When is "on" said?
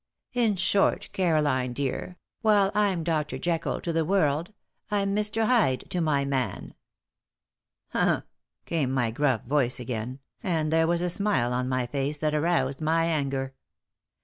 11.53-11.69